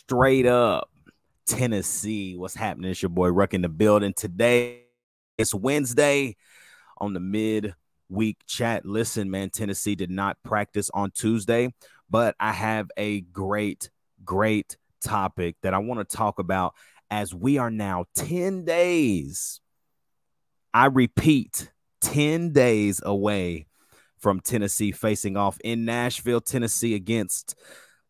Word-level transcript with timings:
straight 0.00 0.46
up 0.46 0.88
Tennessee. 1.44 2.34
What's 2.34 2.54
happening? 2.54 2.90
It's 2.90 3.02
your 3.02 3.10
boy 3.10 3.28
Ruck 3.28 3.52
in 3.52 3.60
the 3.60 3.68
building. 3.68 4.14
Today, 4.14 4.84
it's 5.36 5.54
Wednesday 5.54 6.36
on 6.96 7.12
the 7.12 7.20
mid-week 7.20 8.38
chat. 8.46 8.86
Listen, 8.86 9.30
man, 9.30 9.50
Tennessee 9.50 9.94
did 9.94 10.10
not 10.10 10.42
practice 10.42 10.90
on 10.94 11.10
Tuesday, 11.10 11.74
but 12.08 12.34
I 12.40 12.52
have 12.52 12.90
a 12.96 13.20
great, 13.20 13.90
great 14.24 14.78
topic 15.02 15.56
that 15.62 15.74
I 15.74 15.78
want 15.78 16.08
to 16.08 16.16
talk 16.16 16.38
about 16.38 16.74
as 17.10 17.34
we 17.34 17.58
are 17.58 17.70
now 17.70 18.06
10 18.14 18.64
days. 18.64 19.60
I 20.72 20.86
repeat, 20.86 21.70
10 22.00 22.52
days 22.52 23.02
away 23.04 23.66
from 24.18 24.40
Tennessee 24.40 24.92
facing 24.92 25.36
off 25.36 25.58
in 25.62 25.84
Nashville, 25.84 26.40
Tennessee 26.40 26.94
against 26.94 27.54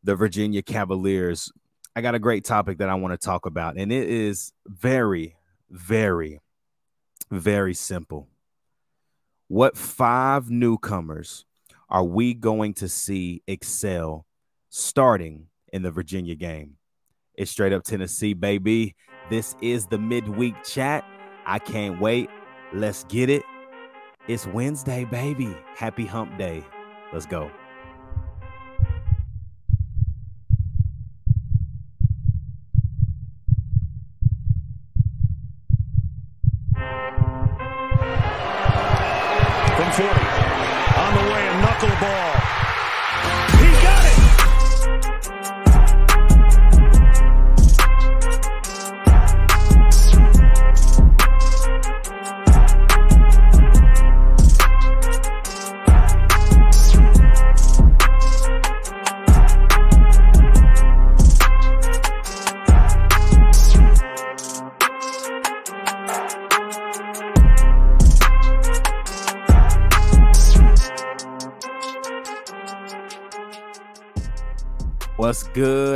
the 0.05 0.15
Virginia 0.15 0.63
Cavaliers. 0.63 1.51
I 1.97 2.03
got 2.03 2.15
a 2.15 2.21
great 2.21 2.45
topic 2.45 2.79
that 2.79 2.89
I 2.89 2.95
want 2.95 3.13
to 3.13 3.25
talk 3.25 3.47
about, 3.47 3.77
and 3.77 3.91
it 3.91 4.09
is 4.09 4.53
very, 4.67 5.37
very, 5.71 6.41
very 7.31 7.75
simple. 7.75 8.29
What 9.49 9.77
five 9.77 10.51
newcomers 10.51 11.45
are 11.89 12.05
we 12.05 12.35
going 12.35 12.75
to 12.75 12.89
see 12.89 13.43
excel 13.49 14.25
starting 14.69 15.47
in 15.73 15.83
the 15.83 15.91
Virginia 15.91 16.37
game? 16.37 16.77
It's 17.35 17.51
straight 17.51 17.73
up 17.73 17.83
Tennessee, 17.83 18.35
baby. 18.35 18.95
This 19.29 19.57
is 19.61 19.87
the 19.87 19.99
midweek 19.99 20.63
chat. 20.63 21.05
I 21.47 21.59
can't 21.59 22.01
wait. 22.01 22.31
Let's 22.73 23.05
get 23.05 23.29
it. 23.29 23.43
It's 24.29 24.47
Wednesday, 24.47 25.05
baby. 25.05 25.57
Happy 25.75 26.07
hump 26.07 26.39
day. 26.39 26.63
Let's 27.13 27.27
go. 27.27 27.51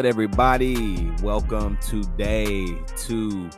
Good, 0.04 0.10
everybody? 0.10 1.10
Welcome 1.22 1.78
today 1.78 2.66
to 3.06 3.50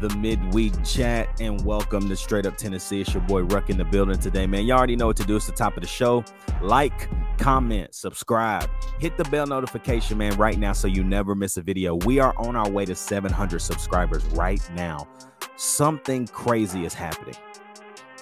the 0.00 0.08
midweek 0.16 0.72
chat 0.84 1.28
and 1.40 1.64
welcome 1.64 2.08
to 2.08 2.14
Straight 2.14 2.46
Up 2.46 2.56
Tennessee. 2.56 3.00
It's 3.00 3.12
your 3.12 3.22
boy 3.24 3.42
Ruck 3.42 3.68
in 3.68 3.76
the 3.76 3.84
building 3.84 4.16
today, 4.16 4.46
man. 4.46 4.64
You 4.64 4.74
already 4.74 4.94
know 4.94 5.08
what 5.08 5.16
to 5.16 5.24
do. 5.24 5.34
It's 5.34 5.46
the 5.46 5.52
top 5.52 5.76
of 5.76 5.82
the 5.82 5.88
show. 5.88 6.24
Like, 6.62 7.08
comment, 7.36 7.96
subscribe, 7.96 8.70
hit 9.00 9.16
the 9.16 9.24
bell 9.24 9.46
notification, 9.46 10.18
man, 10.18 10.36
right 10.36 10.56
now 10.56 10.72
so 10.72 10.86
you 10.86 11.02
never 11.02 11.34
miss 11.34 11.56
a 11.56 11.62
video. 11.62 11.96
We 11.96 12.20
are 12.20 12.32
on 12.38 12.54
our 12.54 12.70
way 12.70 12.84
to 12.84 12.94
700 12.94 13.58
subscribers 13.58 14.24
right 14.26 14.62
now. 14.74 15.08
Something 15.56 16.28
crazy 16.28 16.84
is 16.84 16.94
happening 16.94 17.34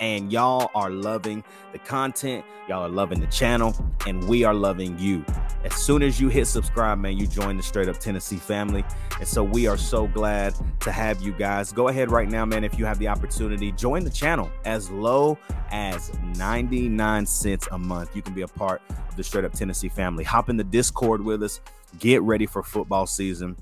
and 0.01 0.33
y'all 0.33 0.71
are 0.75 0.91
loving 0.91 1.43
the 1.73 1.79
content, 1.79 2.45
y'all 2.69 2.85
are 2.85 2.89
loving 2.89 3.21
the 3.21 3.27
channel, 3.27 3.75
and 4.07 4.27
we 4.29 4.45
are 4.45 4.55
loving 4.55 4.99
you. 4.99 5.25
As 5.65 5.75
soon 5.75 6.03
as 6.03 6.21
you 6.21 6.29
hit 6.29 6.47
subscribe, 6.47 6.99
man, 6.99 7.17
you 7.17 7.27
join 7.27 7.57
the 7.57 7.63
Straight 7.63 7.89
Up 7.89 7.99
Tennessee 7.99 8.37
family. 8.37 8.85
And 9.19 9.27
so 9.27 9.43
we 9.43 9.67
are 9.67 9.77
so 9.77 10.07
glad 10.07 10.55
to 10.81 10.93
have 10.93 11.21
you 11.21 11.33
guys. 11.33 11.73
Go 11.73 11.89
ahead 11.89 12.11
right 12.11 12.29
now, 12.29 12.45
man, 12.45 12.63
if 12.65 12.79
you 12.79 12.85
have 12.85 12.99
the 12.99 13.09
opportunity, 13.09 13.73
join 13.73 14.05
the 14.05 14.11
channel 14.11 14.51
as 14.65 14.91
low 14.91 15.39
as 15.71 16.13
99 16.37 17.27
cents 17.27 17.69
a 17.73 17.79
month. 17.79 18.15
You 18.15 18.23
can 18.23 18.35
be 18.35 18.43
a 18.43 18.49
part 18.49 18.83
of 18.89 19.17
the 19.17 19.25
Straight 19.25 19.45
Up 19.45 19.53
Tennessee 19.53 19.89
family. 19.89 20.25
Hop 20.25 20.49
in 20.49 20.57
the 20.57 20.65
Discord 20.65 21.23
with 21.23 21.43
us, 21.43 21.61
get 21.99 22.23
ready 22.23 22.47
for 22.47 22.63
football 22.63 23.07
season 23.07 23.57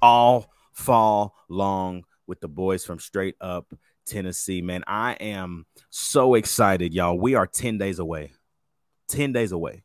all 0.00 0.50
fall 0.72 1.34
long 1.48 2.04
with 2.32 2.40
the 2.40 2.48
boys 2.48 2.82
from 2.82 2.98
Straight 2.98 3.36
Up 3.42 3.74
Tennessee, 4.06 4.62
man. 4.62 4.84
I 4.86 5.12
am 5.20 5.66
so 5.90 6.32
excited, 6.32 6.94
y'all. 6.94 7.18
We 7.18 7.34
are 7.34 7.46
10 7.46 7.76
days 7.76 7.98
away. 7.98 8.32
10 9.10 9.32
days 9.32 9.52
away. 9.52 9.82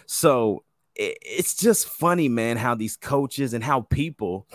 So 0.05 0.63
it, 0.95 1.17
it's 1.21 1.55
just 1.55 1.87
funny, 1.87 2.29
man, 2.29 2.57
how 2.57 2.75
these 2.75 2.97
coaches 2.97 3.53
and 3.53 3.63
how 3.63 3.81
people 3.81 4.47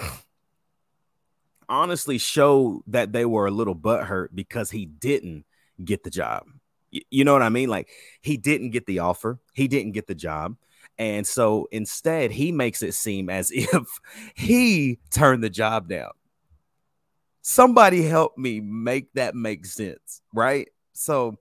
honestly 1.69 2.19
show 2.19 2.83
that 2.87 3.13
they 3.13 3.25
were 3.25 3.47
a 3.47 3.53
little 3.53 3.77
butthurt 3.77 4.29
because 4.35 4.71
he 4.71 4.87
didn't 4.87 5.45
get 5.85 6.03
the 6.03 6.11
job. 6.11 6.45
You 6.91 7.25
know 7.25 7.33
what 7.33 7.43
I 7.43 7.49
mean? 7.49 7.69
Like 7.69 7.89
he 8.23 8.37
didn't 8.37 8.71
get 8.71 8.87
the 8.87 9.01
offer, 9.01 9.39
he 9.53 9.69
didn't 9.69 9.93
get 9.93 10.07
the 10.07 10.15
job. 10.15 10.57
And 10.99 11.27
so 11.27 11.69
instead, 11.71 12.33
he 12.33 12.51
makes 12.51 12.83
it 12.83 12.93
seem 12.93 13.31
as 13.31 13.51
if 13.55 13.87
he 14.35 14.99
turned 15.11 15.45
the 15.45 15.51
job 15.51 15.89
down. 15.89 16.11
Somebody 17.43 18.03
help 18.03 18.37
me 18.37 18.61
make 18.61 19.13
that 19.15 19.35
make 19.35 19.65
sense, 19.65 20.21
right? 20.35 20.69
So 20.93 21.39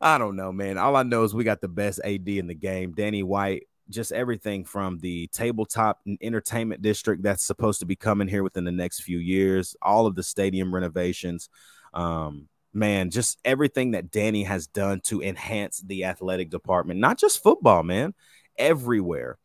I 0.00 0.16
don't 0.16 0.36
know, 0.36 0.50
man. 0.50 0.78
All 0.78 0.96
I 0.96 1.02
know 1.02 1.24
is 1.24 1.34
we 1.34 1.44
got 1.44 1.60
the 1.60 1.68
best 1.68 2.00
AD 2.04 2.28
in 2.28 2.46
the 2.46 2.54
game. 2.54 2.92
Danny 2.92 3.22
White, 3.22 3.64
just 3.90 4.12
everything 4.12 4.64
from 4.64 4.98
the 5.00 5.26
tabletop 5.26 6.00
entertainment 6.22 6.80
district 6.80 7.22
that's 7.22 7.44
supposed 7.44 7.80
to 7.80 7.86
be 7.86 7.96
coming 7.96 8.28
here 8.28 8.42
within 8.42 8.64
the 8.64 8.72
next 8.72 9.00
few 9.00 9.18
years, 9.18 9.76
all 9.82 10.06
of 10.06 10.14
the 10.14 10.22
stadium 10.22 10.72
renovations. 10.72 11.50
Um, 11.92 12.48
man, 12.72 13.10
just 13.10 13.38
everything 13.44 13.92
that 13.92 14.10
Danny 14.10 14.44
has 14.44 14.66
done 14.66 15.00
to 15.04 15.22
enhance 15.22 15.78
the 15.80 16.04
athletic 16.04 16.50
department, 16.50 17.00
not 17.00 17.18
just 17.18 17.42
football, 17.42 17.82
man, 17.82 18.14
everywhere. 18.56 19.38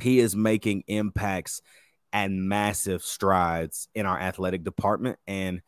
He 0.00 0.18
is 0.18 0.36
making 0.36 0.84
impacts 0.88 1.62
and 2.12 2.48
massive 2.48 3.02
strides 3.02 3.88
in 3.94 4.06
our 4.06 4.18
athletic 4.18 4.62
department. 4.62 5.18
And 5.26 5.62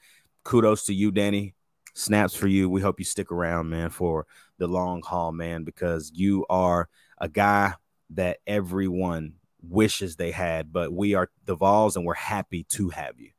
kudos 0.44 0.86
to 0.86 0.94
you, 0.94 1.10
Danny. 1.10 1.54
Snaps 1.94 2.34
for 2.34 2.46
you. 2.46 2.70
We 2.70 2.80
hope 2.80 3.00
you 3.00 3.04
stick 3.04 3.32
around, 3.32 3.70
man, 3.70 3.90
for 3.90 4.26
the 4.58 4.68
long 4.68 5.02
haul, 5.02 5.32
man, 5.32 5.64
because 5.64 6.12
you 6.14 6.46
are 6.48 6.88
a 7.18 7.28
guy 7.28 7.74
that 8.10 8.38
everyone 8.46 9.34
wishes 9.62 10.16
they 10.16 10.30
had, 10.30 10.72
but 10.72 10.92
we 10.92 11.14
are 11.14 11.30
the 11.44 11.56
Vols 11.56 11.96
and 11.96 12.06
we're 12.06 12.14
happy 12.14 12.64
to 12.64 12.90
have 12.90 13.18
you. 13.18 13.30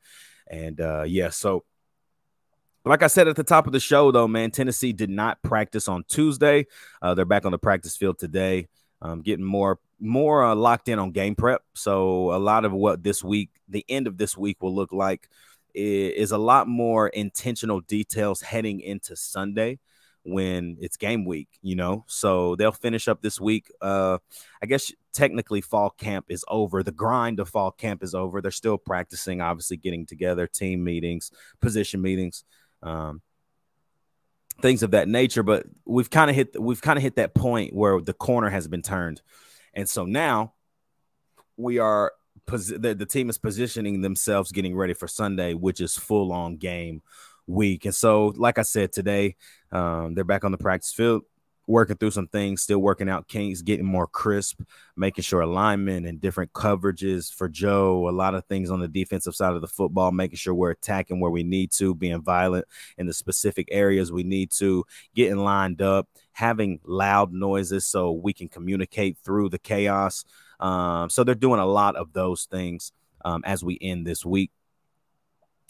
And 0.47 0.81
uh, 0.81 1.03
yeah, 1.07 1.29
so 1.29 1.63
like 2.85 3.03
I 3.03 3.07
said 3.07 3.27
at 3.27 3.35
the 3.35 3.43
top 3.43 3.67
of 3.67 3.73
the 3.73 3.79
show, 3.79 4.11
though, 4.11 4.27
man, 4.27 4.51
Tennessee 4.51 4.93
did 4.93 5.09
not 5.09 5.41
practice 5.41 5.87
on 5.87 6.03
Tuesday. 6.07 6.65
Uh, 7.01 7.13
they're 7.13 7.25
back 7.25 7.45
on 7.45 7.51
the 7.51 7.59
practice 7.59 7.97
field 7.97 8.19
today, 8.19 8.67
um, 9.01 9.21
getting 9.21 9.45
more 9.45 9.79
more 9.99 10.45
uh, 10.45 10.55
locked 10.55 10.87
in 10.87 10.97
on 10.97 11.11
game 11.11 11.35
prep. 11.35 11.61
So 11.75 12.33
a 12.33 12.39
lot 12.39 12.63
of 12.63 12.71
what 12.71 13.03
this 13.03 13.23
week, 13.23 13.49
the 13.67 13.85
end 13.89 14.07
of 14.07 14.17
this 14.17 14.37
week, 14.37 14.61
will 14.61 14.73
look 14.73 14.93
like 14.93 15.27
is, 15.73 16.31
a 16.31 16.37
lot 16.37 16.67
more 16.67 17.09
intentional 17.09 17.81
details 17.81 18.41
heading 18.41 18.79
into 18.79 19.15
Sunday 19.15 19.79
when 20.23 20.77
it's 20.79 20.97
game 20.97 21.25
week, 21.25 21.47
you 21.61 21.75
know. 21.75 22.05
So 22.07 22.55
they'll 22.55 22.71
finish 22.71 23.07
up 23.07 23.21
this 23.21 23.39
week. 23.39 23.71
Uh, 23.81 24.19
I 24.61 24.65
guess 24.65 24.91
technically 25.13 25.61
fall 25.61 25.89
camp 25.89 26.27
is 26.29 26.45
over. 26.47 26.83
The 26.83 26.91
grind 26.91 27.39
of 27.39 27.49
fall 27.49 27.71
camp 27.71 28.03
is 28.03 28.13
over. 28.15 28.41
They're 28.41 28.51
still 28.51 28.77
practicing, 28.77 29.41
obviously 29.41 29.77
getting 29.77 30.05
together, 30.05 30.47
team 30.47 30.83
meetings, 30.83 31.31
position 31.61 32.01
meetings, 32.01 32.43
um, 32.83 33.21
things 34.61 34.83
of 34.83 34.91
that 34.91 35.07
nature. 35.07 35.43
But 35.43 35.65
we've 35.85 36.09
kind 36.09 36.29
of 36.29 36.35
hit 36.35 36.59
we've 36.59 36.81
kind 36.81 36.97
of 36.97 37.03
hit 37.03 37.15
that 37.15 37.33
point 37.33 37.73
where 37.73 38.01
the 38.01 38.13
corner 38.13 38.49
has 38.49 38.67
been 38.67 38.81
turned, 38.81 39.21
and 39.73 39.87
so 39.87 40.05
now 40.05 40.53
we 41.57 41.79
are. 41.79 42.13
The, 42.47 42.95
the 42.97 43.05
team 43.05 43.29
is 43.29 43.37
positioning 43.37 44.01
themselves, 44.01 44.51
getting 44.51 44.75
ready 44.75 44.95
for 44.95 45.07
Sunday, 45.07 45.53
which 45.53 45.79
is 45.79 45.95
full 45.95 46.33
on 46.33 46.57
game 46.57 47.03
week. 47.45 47.85
And 47.85 47.93
so, 47.93 48.33
like 48.37 48.57
I 48.57 48.63
said 48.63 48.91
today, 48.91 49.35
um, 49.71 50.15
they're 50.15 50.23
back 50.23 50.43
on 50.43 50.51
the 50.51 50.57
practice 50.57 50.91
field, 50.91 51.23
working 51.69 51.95
through 51.95 52.09
some 52.09 52.27
things, 52.27 52.63
still 52.63 52.79
working 52.79 53.07
out 53.07 53.27
kinks, 53.27 53.61
getting 53.61 53.85
more 53.85 54.07
crisp, 54.07 54.59
making 54.97 55.21
sure 55.21 55.41
alignment 55.41 56.07
and 56.07 56.19
different 56.19 56.51
coverages 56.51 57.31
for 57.31 57.47
Joe, 57.47 58.09
a 58.09 58.11
lot 58.11 58.33
of 58.33 58.43
things 58.45 58.71
on 58.71 58.79
the 58.79 58.87
defensive 58.87 59.35
side 59.35 59.53
of 59.53 59.61
the 59.61 59.67
football, 59.67 60.11
making 60.11 60.37
sure 60.37 60.53
we're 60.55 60.71
attacking 60.71 61.19
where 61.19 61.29
we 61.29 61.43
need 61.43 61.71
to, 61.73 61.93
being 61.93 62.23
violent 62.23 62.65
in 62.97 63.05
the 63.05 63.13
specific 63.13 63.67
areas 63.69 64.11
we 64.11 64.23
need 64.23 64.49
to, 64.53 64.83
getting 65.13 65.37
lined 65.37 65.79
up, 65.79 66.09
having 66.31 66.79
loud 66.85 67.31
noises 67.31 67.85
so 67.85 68.11
we 68.11 68.33
can 68.33 68.47
communicate 68.47 69.19
through 69.23 69.49
the 69.49 69.59
chaos. 69.59 70.25
Um, 70.59 71.11
so 71.11 71.23
they're 71.23 71.35
doing 71.35 71.59
a 71.59 71.67
lot 71.67 71.95
of 71.95 72.13
those 72.13 72.45
things 72.45 72.91
um, 73.23 73.43
as 73.45 73.63
we 73.63 73.77
end 73.79 74.07
this 74.07 74.25
week 74.25 74.51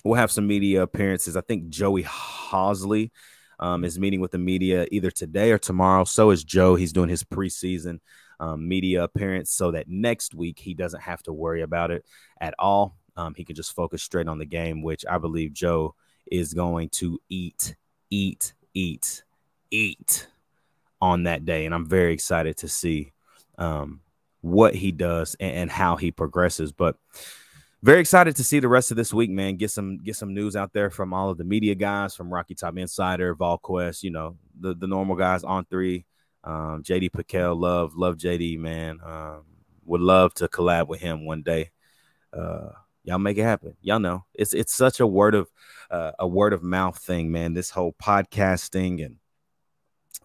we'll 0.05 0.15
have 0.15 0.31
some 0.31 0.47
media 0.47 0.81
appearances. 0.81 1.35
I 1.35 1.41
think 1.41 1.67
Joey 1.67 2.03
Halzle 2.03 3.11
um, 3.59 3.83
is 3.83 3.99
meeting 3.99 4.21
with 4.21 4.31
the 4.31 4.37
media 4.37 4.87
either 4.91 5.11
today 5.11 5.51
or 5.51 5.57
tomorrow. 5.57 6.03
So 6.03 6.31
is 6.31 6.43
Joe. 6.43 6.75
He's 6.75 6.93
doing 6.93 7.09
his 7.09 7.23
preseason 7.23 7.99
um, 8.39 8.67
media 8.67 9.03
appearance 9.03 9.51
so 9.51 9.71
that 9.71 9.89
next 9.89 10.33
week 10.33 10.59
he 10.59 10.73
doesn't 10.73 11.01
have 11.01 11.21
to 11.23 11.33
worry 11.33 11.61
about 11.61 11.91
it 11.91 12.05
at 12.39 12.53
all. 12.57 12.95
Um, 13.17 13.33
he 13.35 13.43
can 13.43 13.55
just 13.55 13.75
focus 13.75 14.01
straight 14.01 14.27
on 14.27 14.39
the 14.39 14.45
game, 14.45 14.81
which 14.81 15.05
I 15.09 15.17
believe 15.17 15.53
Joe 15.53 15.95
is 16.31 16.53
going 16.53 16.89
to 16.89 17.19
eat, 17.27 17.75
eat, 18.09 18.53
eat, 18.73 19.23
eat 19.71 20.27
on 21.01 21.23
that 21.23 21.45
day. 21.45 21.65
And 21.65 21.75
I'm 21.75 21.85
very 21.85 22.13
excited 22.13 22.57
to 22.57 22.69
see 22.69 23.11
um, 23.57 23.99
what 24.41 24.73
he 24.73 24.91
does 24.91 25.35
and, 25.39 25.53
and 25.53 25.71
how 25.71 25.97
he 25.97 26.11
progresses. 26.11 26.71
But 26.71 26.95
very 27.81 28.01
excited 28.01 28.35
to 28.35 28.43
see 28.43 28.59
the 28.59 28.67
rest 28.67 28.91
of 28.91 28.97
this 28.97 29.13
week, 29.13 29.29
man. 29.29 29.55
Get 29.55 29.71
some 29.71 29.97
get 29.99 30.15
some 30.15 30.33
news 30.33 30.55
out 30.55 30.73
there 30.73 30.89
from 30.89 31.13
all 31.13 31.29
of 31.29 31.37
the 31.37 31.43
media 31.43 31.75
guys, 31.75 32.15
from 32.15 32.31
Rocky 32.33 32.55
Top 32.55 32.77
Insider, 32.77 33.35
VolQuest, 33.35 34.03
you 34.03 34.11
know, 34.11 34.37
the, 34.59 34.73
the 34.73 34.87
normal 34.87 35.15
guys 35.15 35.43
On3. 35.43 36.03
Um, 36.43 36.83
JD 36.83 37.11
PicKell, 37.11 37.59
love, 37.59 37.95
love 37.95 38.17
JD, 38.17 38.59
man. 38.59 38.99
Um, 39.03 39.43
would 39.85 40.01
love 40.01 40.33
to 40.35 40.47
collab 40.47 40.87
with 40.87 41.01
him 41.01 41.25
one 41.25 41.41
day. 41.41 41.71
Uh, 42.31 42.69
y'all 43.03 43.17
make 43.17 43.37
it 43.37 43.43
happen. 43.43 43.75
Y'all 43.81 43.99
know 43.99 44.25
it's 44.33 44.53
it's 44.53 44.73
such 44.73 44.99
a 44.99 45.07
word 45.07 45.35
of 45.35 45.49
uh, 45.89 46.11
a 46.19 46.27
word 46.27 46.53
of 46.53 46.63
mouth 46.63 46.97
thing, 46.97 47.31
man. 47.31 47.53
This 47.53 47.69
whole 47.71 47.95
podcasting 48.01 49.03
and 49.03 49.17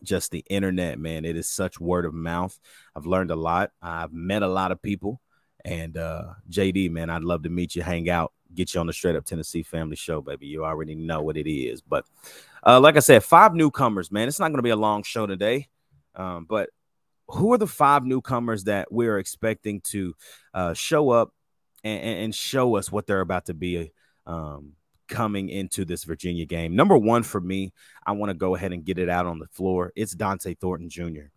just 0.02 0.30
the 0.30 0.44
internet, 0.50 0.98
man. 0.98 1.24
It 1.24 1.36
is 1.36 1.48
such 1.48 1.80
word 1.80 2.04
of 2.04 2.14
mouth. 2.14 2.58
I've 2.94 3.06
learned 3.06 3.30
a 3.30 3.36
lot. 3.36 3.70
I've 3.80 4.12
met 4.12 4.42
a 4.42 4.48
lot 4.48 4.72
of 4.72 4.82
people. 4.82 5.20
And 5.64 5.96
uh, 5.96 6.34
JD, 6.50 6.90
man, 6.90 7.10
I'd 7.10 7.24
love 7.24 7.42
to 7.44 7.48
meet 7.48 7.74
you, 7.74 7.82
hang 7.82 8.10
out, 8.10 8.32
get 8.54 8.74
you 8.74 8.80
on 8.80 8.86
the 8.86 8.92
Straight 8.92 9.16
Up 9.16 9.24
Tennessee 9.24 9.62
Family 9.62 9.96
Show, 9.96 10.20
baby. 10.20 10.46
You 10.46 10.64
already 10.64 10.94
know 10.94 11.22
what 11.22 11.36
it 11.36 11.50
is. 11.50 11.80
But 11.80 12.04
uh, 12.66 12.80
like 12.80 12.96
I 12.96 13.00
said, 13.00 13.24
five 13.24 13.54
newcomers, 13.54 14.12
man. 14.12 14.28
It's 14.28 14.38
not 14.38 14.48
going 14.48 14.58
to 14.58 14.62
be 14.62 14.70
a 14.70 14.76
long 14.76 15.02
show 15.02 15.26
today. 15.26 15.68
Um, 16.14 16.46
but 16.48 16.70
who 17.28 17.52
are 17.52 17.58
the 17.58 17.66
five 17.66 18.04
newcomers 18.04 18.64
that 18.64 18.92
we're 18.92 19.18
expecting 19.18 19.80
to 19.80 20.14
uh, 20.52 20.74
show 20.74 21.10
up 21.10 21.32
and, 21.82 22.02
and, 22.02 22.34
show 22.34 22.76
us 22.76 22.92
what 22.92 23.06
they're 23.06 23.20
about 23.20 23.46
to 23.46 23.54
be 23.54 23.92
um, 24.26 24.74
coming 25.08 25.48
into 25.48 25.84
this 25.84 26.04
Virginia 26.04 26.44
game? 26.44 26.76
Number 26.76 26.96
one 26.96 27.22
for 27.22 27.40
me, 27.40 27.72
I 28.06 28.12
want 28.12 28.30
to 28.30 28.34
go 28.34 28.54
ahead 28.54 28.72
and 28.72 28.84
get 28.84 28.98
it 28.98 29.08
out 29.08 29.26
on 29.26 29.38
the 29.38 29.48
floor. 29.48 29.92
It's 29.96 30.14
Dont'e 30.14 30.58
Thornton 30.58 30.90
Jr. 30.90 31.30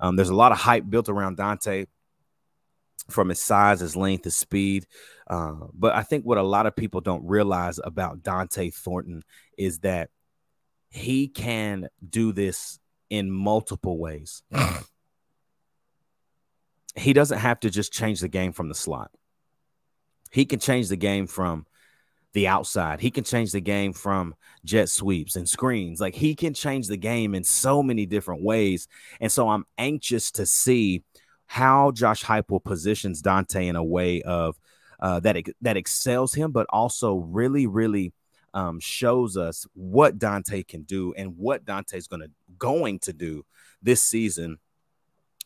Um, 0.00 0.16
there's 0.16 0.30
a 0.30 0.34
lot 0.34 0.52
of 0.52 0.58
hype 0.58 0.88
built 0.88 1.08
around 1.08 1.36
Dont'e 1.36 1.86
from 3.08 3.28
his 3.28 3.40
size, 3.40 3.80
his 3.80 3.96
length, 3.96 4.24
his 4.24 4.36
speed. 4.36 4.86
Uh, 5.28 5.54
but 5.72 5.94
I 5.94 6.02
think 6.02 6.24
what 6.24 6.38
a 6.38 6.42
lot 6.42 6.66
of 6.66 6.76
people 6.76 7.00
don't 7.00 7.26
realize 7.26 7.80
about 7.82 8.22
Dont'e 8.22 8.74
Thornton 8.74 9.22
is 9.58 9.80
that 9.80 10.10
he 10.90 11.28
can 11.28 11.88
do 12.06 12.32
this 12.32 12.78
in 13.10 13.30
multiple 13.30 13.98
ways. 13.98 14.42
he 16.96 17.12
doesn't 17.12 17.38
have 17.38 17.60
to 17.60 17.70
just 17.70 17.92
change 17.92 18.20
the 18.20 18.28
game 18.28 18.52
from 18.52 18.68
the 18.68 18.74
slot. 18.74 19.10
He 20.30 20.44
can 20.44 20.58
change 20.58 20.88
the 20.88 20.96
game 20.96 21.26
from 21.26 21.66
the 22.32 22.48
outside. 22.48 23.00
He 23.00 23.10
can 23.10 23.24
change 23.24 23.52
the 23.52 23.60
game 23.60 23.92
from 23.92 24.34
jet 24.64 24.88
sweeps 24.88 25.36
and 25.36 25.48
screens. 25.48 26.00
Like 26.00 26.14
he 26.14 26.34
can 26.34 26.54
change 26.54 26.88
the 26.88 26.96
game 26.96 27.34
in 27.34 27.44
so 27.44 27.82
many 27.82 28.06
different 28.06 28.42
ways. 28.42 28.88
And 29.20 29.30
so 29.30 29.48
I'm 29.48 29.66
anxious 29.76 30.30
to 30.32 30.46
see 30.46 31.04
how 31.52 31.90
Josh 31.90 32.24
Heupel 32.24 32.64
positions 32.64 33.20
Dont'e 33.20 33.68
in 33.68 33.76
a 33.76 33.84
way 33.84 34.22
of 34.22 34.58
uh, 35.00 35.20
that 35.20 35.36
that 35.60 35.76
excels 35.76 36.32
him, 36.32 36.50
but 36.50 36.66
also 36.70 37.16
really, 37.16 37.66
really 37.66 38.14
um, 38.54 38.80
shows 38.80 39.36
us 39.36 39.66
what 39.74 40.18
Dont'e 40.18 40.66
can 40.66 40.84
do 40.84 41.12
and 41.12 41.36
what 41.36 41.66
Dont'e's 41.66 42.06
going 42.06 42.22
to 42.22 42.30
going 42.56 43.00
to 43.00 43.12
do 43.12 43.44
this 43.82 44.02
season 44.02 44.60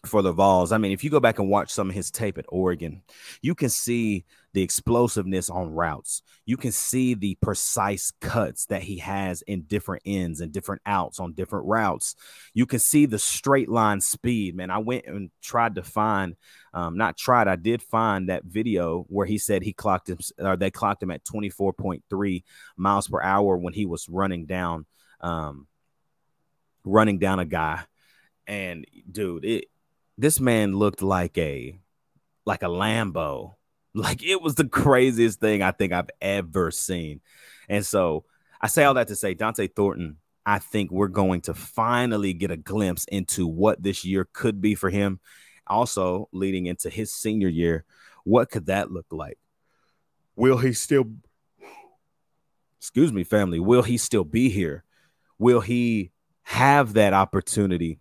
for 0.04 0.22
the 0.22 0.32
Vols. 0.32 0.72
I 0.72 0.78
mean, 0.78 0.92
if 0.92 1.02
you 1.02 1.10
go 1.10 1.20
back 1.20 1.38
and 1.38 1.48
watch 1.48 1.70
some 1.70 1.88
of 1.88 1.94
his 1.94 2.10
tape 2.10 2.38
at 2.38 2.44
Oregon, 2.48 3.02
you 3.40 3.54
can 3.54 3.68
see 3.68 4.24
the 4.52 4.62
explosiveness 4.62 5.50
on 5.50 5.72
routes. 5.72 6.22
You 6.44 6.56
can 6.56 6.72
see 6.72 7.14
the 7.14 7.36
precise 7.42 8.12
cuts 8.20 8.66
that 8.66 8.82
he 8.82 8.98
has 8.98 9.42
in 9.42 9.62
different 9.62 10.02
ends 10.06 10.40
and 10.40 10.52
different 10.52 10.82
outs 10.86 11.20
on 11.20 11.32
different 11.32 11.66
routes. 11.66 12.14
You 12.54 12.66
can 12.66 12.78
see 12.78 13.06
the 13.06 13.18
straight 13.18 13.68
line 13.68 14.00
speed, 14.00 14.56
man. 14.56 14.70
I 14.70 14.78
went 14.78 15.06
and 15.06 15.30
tried 15.42 15.74
to 15.74 15.82
find, 15.82 16.36
um, 16.72 16.96
not 16.96 17.16
tried, 17.16 17.48
I 17.48 17.56
did 17.56 17.82
find 17.82 18.28
that 18.28 18.44
video 18.44 19.04
where 19.08 19.26
he 19.26 19.38
said 19.38 19.62
he 19.62 19.72
clocked 19.72 20.08
him, 20.08 20.18
or 20.38 20.56
they 20.56 20.70
clocked 20.70 21.02
him 21.02 21.10
at 21.10 21.24
24.3 21.24 22.44
miles 22.76 23.08
per 23.08 23.22
hour 23.22 23.56
when 23.56 23.74
he 23.74 23.86
was 23.86 24.08
running 24.08 24.46
down, 24.46 24.86
um, 25.20 25.66
running 26.84 27.18
down 27.18 27.40
a 27.40 27.44
guy. 27.44 27.82
And 28.46 28.86
dude, 29.10 29.44
it 29.44 29.66
this 30.18 30.40
man 30.40 30.74
looked 30.74 31.02
like 31.02 31.36
a 31.38 31.78
like 32.44 32.62
a 32.62 32.66
Lambo. 32.66 33.54
Like 33.98 34.22
it 34.22 34.42
was 34.42 34.56
the 34.56 34.68
craziest 34.68 35.40
thing 35.40 35.62
I 35.62 35.70
think 35.70 35.94
I've 35.94 36.10
ever 36.20 36.70
seen. 36.70 37.22
And 37.66 37.84
so 37.84 38.26
I 38.60 38.66
say 38.66 38.84
all 38.84 38.92
that 38.92 39.08
to 39.08 39.16
say 39.16 39.34
Dont'e 39.34 39.74
Thornton, 39.74 40.18
I 40.44 40.58
think 40.58 40.90
we're 40.90 41.08
going 41.08 41.40
to 41.42 41.54
finally 41.54 42.34
get 42.34 42.50
a 42.50 42.58
glimpse 42.58 43.06
into 43.06 43.46
what 43.46 43.82
this 43.82 44.04
year 44.04 44.28
could 44.34 44.60
be 44.60 44.74
for 44.74 44.90
him. 44.90 45.18
Also, 45.66 46.28
leading 46.30 46.66
into 46.66 46.90
his 46.90 47.10
senior 47.10 47.48
year, 47.48 47.86
what 48.24 48.50
could 48.50 48.66
that 48.66 48.92
look 48.92 49.06
like? 49.12 49.38
Will 50.34 50.58
he 50.58 50.74
still 50.74 51.06
excuse 52.78 53.14
me, 53.14 53.24
family? 53.24 53.60
Will 53.60 53.82
he 53.82 53.96
still 53.96 54.24
be 54.24 54.50
here? 54.50 54.84
Will 55.38 55.60
he 55.60 56.12
have 56.42 56.92
that 56.92 57.14
opportunity 57.14 57.98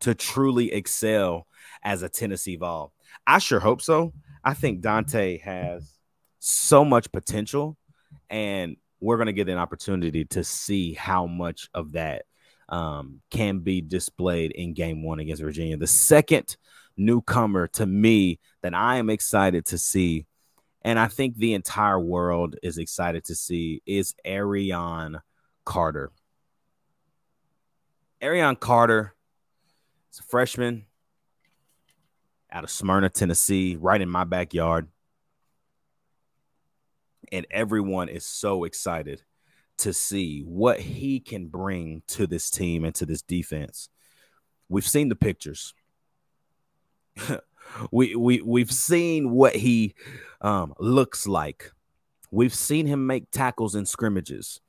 to 0.00 0.14
truly 0.14 0.72
excel 0.72 1.46
as 1.82 2.02
a 2.02 2.08
Tennessee 2.08 2.56
Vol. 2.56 2.92
I 3.26 3.38
sure 3.38 3.60
hope 3.60 3.82
so. 3.82 4.12
I 4.42 4.54
think 4.54 4.82
Dont'e 4.82 5.40
has 5.42 5.92
so 6.38 6.84
much 6.84 7.12
potential, 7.12 7.76
and 8.28 8.76
we're 9.00 9.16
going 9.16 9.26
to 9.26 9.32
get 9.32 9.48
an 9.48 9.58
opportunity 9.58 10.24
to 10.26 10.44
see 10.44 10.94
how 10.94 11.26
much 11.26 11.68
of 11.74 11.92
that 11.92 12.24
um, 12.68 13.20
can 13.30 13.60
be 13.60 13.80
displayed 13.80 14.52
in 14.52 14.74
game 14.74 15.02
one 15.02 15.20
against 15.20 15.42
Virginia. 15.42 15.76
The 15.76 15.86
second 15.86 16.56
newcomer 16.96 17.66
to 17.66 17.86
me 17.86 18.38
that 18.62 18.74
I 18.74 18.96
am 18.96 19.10
excited 19.10 19.66
to 19.66 19.78
see 19.78 20.26
and 20.82 20.98
I 20.98 21.08
think 21.08 21.36
the 21.36 21.54
entire 21.54 22.00
world 22.00 22.56
is 22.62 22.78
excited 22.78 23.24
to 23.24 23.34
see 23.34 23.82
is 23.84 24.14
Arion 24.24 25.18
Carter. 25.64 26.10
Arion 28.20 28.56
Carter 28.56 29.14
is 30.12 30.18
a 30.18 30.22
freshman 30.22 30.86
out 32.52 32.64
of 32.64 32.70
Smyrna, 32.70 33.08
Tennessee, 33.10 33.76
right 33.76 34.00
in 34.00 34.08
my 34.08 34.24
backyard. 34.24 34.88
And 37.30 37.46
everyone 37.50 38.08
is 38.08 38.24
so 38.24 38.64
excited 38.64 39.22
to 39.78 39.92
see 39.92 40.40
what 40.40 40.80
he 40.80 41.20
can 41.20 41.46
bring 41.46 42.02
to 42.08 42.26
this 42.26 42.50
team 42.50 42.84
and 42.84 42.94
to 42.96 43.06
this 43.06 43.22
defense. 43.22 43.88
We've 44.68 44.86
seen 44.86 45.08
the 45.08 45.16
pictures. 45.16 45.74
we 47.90 48.14
we 48.16 48.40
we've 48.40 48.72
seen 48.72 49.30
what 49.30 49.54
he 49.54 49.94
um, 50.40 50.74
looks 50.78 51.26
like. 51.26 51.72
We've 52.30 52.54
seen 52.54 52.86
him 52.86 53.06
make 53.06 53.30
tackles 53.30 53.74
in 53.74 53.86
scrimmages. 53.86 54.60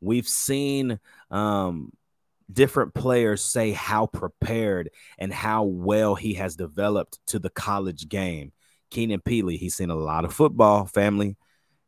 We've 0.00 0.28
seen 0.28 1.00
um, 1.30 1.92
different 2.52 2.94
players 2.94 3.42
say 3.42 3.72
how 3.72 4.06
prepared 4.06 4.90
and 5.18 5.32
how 5.32 5.64
well 5.64 6.14
he 6.14 6.34
has 6.34 6.56
developed 6.56 7.18
to 7.26 7.38
the 7.38 7.50
college 7.50 8.08
game. 8.08 8.52
Keenan 8.90 9.20
Pili, 9.20 9.58
he's 9.58 9.74
seen 9.74 9.90
a 9.90 9.96
lot 9.96 10.24
of 10.24 10.32
football 10.32 10.86
family 10.86 11.36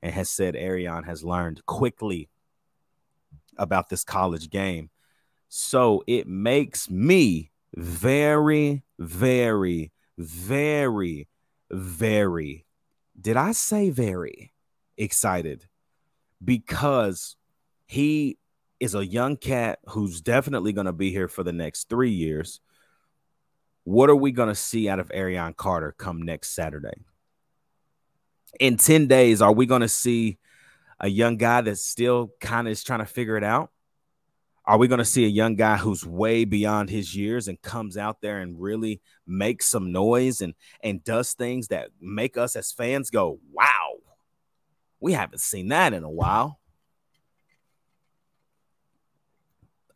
and 0.02 0.12
has 0.12 0.30
said 0.30 0.56
Arion 0.56 1.04
has 1.04 1.24
learned 1.24 1.64
quickly 1.66 2.28
about 3.56 3.88
this 3.88 4.04
college 4.04 4.50
game. 4.50 4.90
So 5.48 6.04
it 6.06 6.26
makes 6.26 6.90
me 6.90 7.50
very, 7.74 8.82
very, 8.98 9.92
very, 10.16 11.28
very, 11.70 12.66
did 13.20 13.36
I 13.36 13.52
say 13.52 13.90
very 13.90 14.52
excited? 14.96 15.66
Because 16.44 17.36
he 17.86 18.38
is 18.80 18.94
a 18.94 19.06
young 19.06 19.37
cat 19.37 19.80
who's 19.88 20.20
definitely 20.20 20.73
going 20.73 20.87
to 20.87 20.92
be 20.92 21.11
here 21.11 21.28
for 21.28 21.42
the 21.42 21.52
next 21.52 21.88
three 21.88 22.11
years. 22.11 22.61
What 23.85 24.11
are 24.11 24.16
we 24.16 24.32
going 24.32 24.49
to 24.49 24.54
see 24.54 24.88
out 24.88 25.00
of 25.00 25.11
Arion 25.12 25.54
Carter 25.54 25.92
come 25.97 26.23
next 26.23 26.50
Saturday? 26.50 27.04
In 28.61 28.76
10 28.76 29.06
days, 29.06 29.42
are 29.42 29.52
we 29.52 29.66
going 29.66 29.80
to 29.80 29.88
see 29.88 30.38
a 31.00 31.08
young 31.08 31.37
guy 31.37 31.61
that 31.61 31.78
still 31.78 32.32
kind 32.40 32.66
of 32.66 32.73
is 32.73 32.85
trying 32.85 33.00
to 33.00 33.06
figure 33.06 33.37
it 33.37 33.44
out? 33.44 33.70
Are 34.64 34.76
we 34.76 34.87
going 34.87 34.99
to 34.99 35.04
see 35.04 35.25
a 35.25 35.28
young 35.28 35.56
guy 35.56 35.78
who's 35.78 36.04
way 36.04 36.44
beyond 36.44 36.90
his 36.90 37.16
years 37.16 37.49
and 37.49 37.61
comes 37.62 37.97
out 37.97 38.20
there 38.20 38.40
and 38.40 38.61
really 38.61 39.00
makes 39.26 39.66
some 39.66 39.92
noise 39.92 40.42
and 40.42 40.52
and 40.82 41.02
does 41.02 41.32
things 41.32 41.68
that 41.68 41.88
make 42.02 42.37
us 42.37 42.54
as 42.54 42.70
fans 42.70 43.08
go, 43.08 43.40
"Wow, 43.50 43.97
we 45.00 45.14
haven't 45.14 45.40
seen 45.40 45.68
that 45.68 45.94
in 45.94 46.04
a 46.04 46.11
while." 46.11 46.57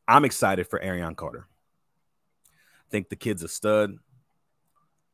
I'm 0.06 0.24
excited 0.24 0.66
for 0.66 0.80
Arion 0.80 1.14
Carter. 1.14 1.46
I 2.46 2.90
think 2.90 3.08
the 3.08 3.16
kid's 3.16 3.42
a 3.42 3.48
stud. 3.48 3.96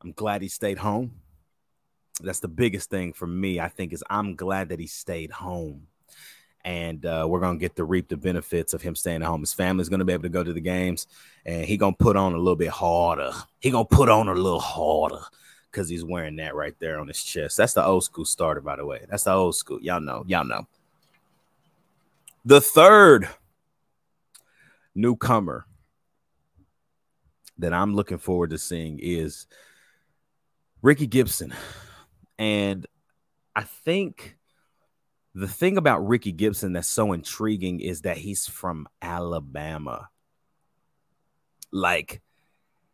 I'm 0.03 0.13
glad 0.13 0.43
he 0.43 0.49
stayed 0.49 0.79
home. 0.79 1.13
That's 2.21 2.41
the 2.41 2.49
biggest 2.49 2.91
thing 2.91 3.13
for 3.13 3.27
me, 3.27 3.61
I 3.61 3.69
think, 3.69 3.93
is 3.93 4.03
I'm 4.11 4.35
glad 4.35 4.71
that 4.71 4.81
he 4.81 4.87
stayed 4.87 5.31
home. 5.31 5.87
And 6.65 7.07
uh, 7.07 7.27
we're 7.29 7.41
gonna 7.41 7.59
get 7.59 7.77
to 7.77 7.85
reap 7.85 8.09
the 8.09 8.17
benefits 8.17 8.75
of 8.75 8.83
him 8.83 8.95
staying 8.95 9.23
at 9.23 9.29
home. 9.29 9.41
His 9.41 9.55
family's 9.55 9.89
gonna 9.89 10.05
be 10.05 10.13
able 10.13 10.25
to 10.25 10.29
go 10.29 10.43
to 10.43 10.53
the 10.53 10.61
games, 10.61 11.07
and 11.47 11.65
he 11.65 11.77
gonna 11.77 11.95
put 11.97 12.17
on 12.17 12.35
a 12.35 12.39
little 12.39 12.57
bit 12.57 12.71
harder. 12.71 13.33
He 13.61 13.71
gonna 13.71 13.85
put 13.85 14.09
on 14.09 14.29
a 14.29 14.35
little 14.35 14.61
harder 14.61 15.21
because 15.71 15.89
he's 15.89 16.05
wearing 16.05 16.37
that 16.37 16.55
right 16.55 16.75
there 16.81 16.99
on 16.99 17.07
his 17.07 17.23
chest. 17.23 17.57
That's 17.57 17.75
the 17.75 17.85
old 17.85 18.05
school 18.05 18.25
starter, 18.25 18.61
by 18.61 18.77
the 18.77 18.85
way. 18.85 19.07
That's 19.09 19.25
the 19.25 19.33
old 19.33 19.55
school. 19.55 19.79
Y'all 19.81 20.01
know. 20.01 20.25
Y'all 20.27 20.45
know. 20.45 20.67
The 22.45 22.61
third 22.61 23.29
newcomer 24.99 25.65
that 27.59 27.73
I'm 27.73 27.95
looking 27.95 28.19
forward 28.19 28.51
to 28.51 28.59
seeing 28.59 28.99
is 29.01 29.47
Ricky 30.83 31.07
Gibson. 31.07 31.55
And 32.39 32.87
I 33.55 33.63
think 33.63 34.37
the 35.35 35.49
thing 35.49 35.77
about 35.77 36.07
Ricky 36.07 36.33
Gibson 36.33 36.73
that's 36.73 36.89
so 36.89 37.13
intriguing 37.13 37.81
is 37.81 38.03
that 38.03 38.17
he's 38.17 38.47
from 38.47 38.89
Alabama. 39.01 40.09
Like, 41.73 42.23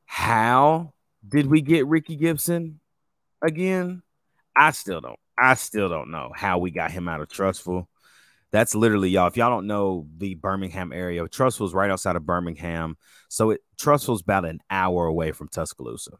how 0.07 0.93
did 1.27 1.47
we 1.47 1.63
get 1.63 1.87
Ricky 1.87 2.17
Gibson 2.17 2.81
again? 3.43 4.03
I 4.57 4.71
still 4.71 5.01
don't. 5.01 5.19
I 5.39 5.55
still 5.55 5.89
don't 5.89 6.11
know 6.11 6.31
how 6.35 6.59
we 6.59 6.71
got 6.71 6.91
him 6.91 7.09
out 7.09 7.21
of 7.21 7.29
Trussville. 7.29 7.87
That's 8.55 8.77
literally 8.77 9.09
y'all. 9.09 9.27
If 9.27 9.37
y'all 9.37 9.51
don't 9.51 9.67
know 9.67 10.07
the 10.17 10.37
Birmingham 10.37 10.93
area, 10.93 11.27
Trussville's 11.27 11.75
right 11.75 11.91
outside 11.91 12.15
of 12.15 12.25
Birmingham. 12.25 12.97
So 13.29 13.51
it 13.51 13.63
Trussville's 13.81 14.23
about 14.23 14.45
an 14.45 14.61
hour 14.71 15.07
away 15.07 15.33
from 15.33 15.49
Tuscaloosa. 15.49 16.13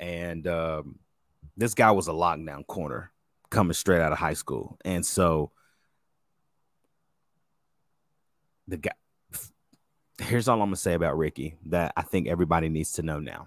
And 0.00 0.44
um, 0.48 0.98
this 1.56 1.74
guy 1.74 1.92
was 1.92 2.08
a 2.08 2.10
lockdown 2.10 2.66
corner 2.66 3.12
coming 3.50 3.72
straight 3.72 4.00
out 4.00 4.10
of 4.10 4.18
high 4.18 4.32
school. 4.32 4.76
And 4.84 5.06
so 5.06 5.52
the 8.66 8.78
guy 8.78 8.90
here's 10.18 10.48
all 10.48 10.60
I'm 10.60 10.66
gonna 10.70 10.76
say 10.76 10.94
about 10.94 11.16
Ricky 11.16 11.54
that 11.66 11.92
I 11.96 12.02
think 12.02 12.26
everybody 12.26 12.68
needs 12.68 12.94
to 12.94 13.02
know 13.02 13.20
now. 13.20 13.46